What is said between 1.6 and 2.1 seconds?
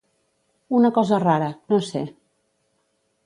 no sé.